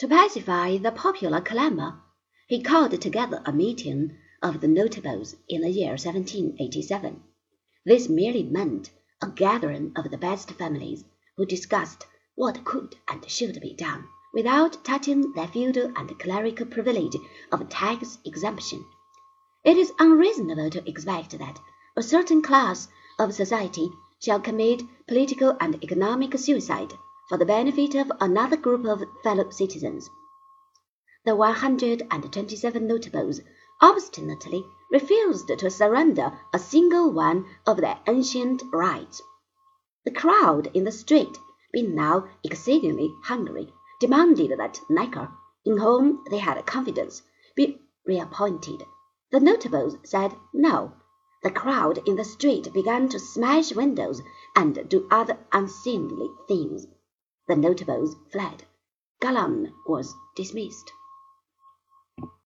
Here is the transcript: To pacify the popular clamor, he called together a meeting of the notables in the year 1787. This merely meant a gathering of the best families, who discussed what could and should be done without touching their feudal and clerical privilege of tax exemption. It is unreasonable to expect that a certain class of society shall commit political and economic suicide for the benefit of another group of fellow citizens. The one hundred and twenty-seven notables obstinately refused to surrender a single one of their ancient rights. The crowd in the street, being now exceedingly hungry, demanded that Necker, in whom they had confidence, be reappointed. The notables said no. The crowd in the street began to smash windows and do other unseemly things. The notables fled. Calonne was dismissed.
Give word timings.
To 0.00 0.08
pacify 0.08 0.76
the 0.76 0.92
popular 0.92 1.40
clamor, 1.40 2.02
he 2.48 2.62
called 2.62 3.00
together 3.00 3.40
a 3.46 3.50
meeting 3.50 4.14
of 4.42 4.60
the 4.60 4.68
notables 4.68 5.36
in 5.48 5.62
the 5.62 5.70
year 5.70 5.92
1787. 5.92 7.22
This 7.86 8.06
merely 8.06 8.42
meant 8.42 8.90
a 9.22 9.30
gathering 9.30 9.94
of 9.96 10.10
the 10.10 10.18
best 10.18 10.50
families, 10.50 11.02
who 11.38 11.46
discussed 11.46 12.04
what 12.34 12.62
could 12.62 12.96
and 13.08 13.26
should 13.30 13.58
be 13.62 13.72
done 13.72 14.06
without 14.34 14.84
touching 14.84 15.32
their 15.32 15.48
feudal 15.48 15.90
and 15.96 16.18
clerical 16.18 16.66
privilege 16.66 17.16
of 17.50 17.66
tax 17.70 18.18
exemption. 18.26 18.84
It 19.64 19.78
is 19.78 19.94
unreasonable 19.98 20.68
to 20.72 20.86
expect 20.86 21.38
that 21.38 21.58
a 21.96 22.02
certain 22.02 22.42
class 22.42 22.88
of 23.18 23.32
society 23.32 23.88
shall 24.20 24.40
commit 24.40 24.82
political 25.06 25.56
and 25.58 25.82
economic 25.82 26.36
suicide 26.36 26.92
for 27.28 27.36
the 27.36 27.44
benefit 27.44 27.94
of 27.96 28.12
another 28.20 28.56
group 28.56 28.84
of 28.86 29.02
fellow 29.24 29.50
citizens. 29.50 30.08
The 31.24 31.34
one 31.34 31.54
hundred 31.54 32.06
and 32.08 32.32
twenty-seven 32.32 32.86
notables 32.86 33.40
obstinately 33.82 34.64
refused 34.92 35.48
to 35.48 35.70
surrender 35.70 36.38
a 36.54 36.58
single 36.58 37.12
one 37.12 37.46
of 37.66 37.78
their 37.78 37.98
ancient 38.06 38.62
rights. 38.72 39.20
The 40.04 40.12
crowd 40.12 40.70
in 40.72 40.84
the 40.84 40.92
street, 40.92 41.36
being 41.72 41.96
now 41.96 42.28
exceedingly 42.44 43.12
hungry, 43.24 43.72
demanded 43.98 44.56
that 44.56 44.78
Necker, 44.88 45.32
in 45.64 45.78
whom 45.78 46.22
they 46.30 46.38
had 46.38 46.64
confidence, 46.64 47.22
be 47.56 47.80
reappointed. 48.06 48.84
The 49.32 49.40
notables 49.40 49.96
said 50.04 50.32
no. 50.54 50.92
The 51.42 51.50
crowd 51.50 51.98
in 52.06 52.14
the 52.14 52.24
street 52.24 52.72
began 52.72 53.08
to 53.08 53.18
smash 53.18 53.74
windows 53.74 54.22
and 54.54 54.88
do 54.88 55.08
other 55.10 55.38
unseemly 55.52 56.28
things. 56.46 56.86
The 57.48 57.56
notables 57.56 58.16
fled. 58.32 58.64
Calonne 59.20 59.72
was 59.86 60.14
dismissed. 60.34 60.90